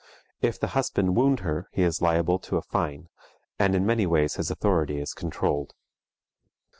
[0.41, 3.07] If the husband wound her, he is liable to a fine,
[3.59, 5.75] and in many ways his authority is controlled.